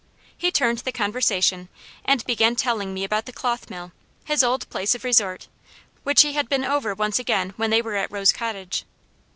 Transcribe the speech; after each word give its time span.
He 0.35 0.49
turned 0.51 0.79
the 0.79 0.91
conversation, 0.91 1.69
and 2.03 2.25
began 2.25 2.55
telling 2.55 2.91
me 2.91 3.03
about 3.03 3.27
the 3.27 3.31
cloth 3.31 3.69
mill 3.69 3.91
his 4.25 4.43
old 4.43 4.67
place 4.71 4.95
of 4.95 5.03
resort; 5.03 5.47
which 6.01 6.23
he 6.23 6.33
had 6.33 6.49
been 6.49 6.65
over 6.65 6.95
once 6.95 7.19
again 7.19 7.53
when 7.55 7.69
they 7.69 7.83
were 7.83 7.97
at 7.97 8.11
Rose 8.11 8.31
Cottage. 8.33 8.85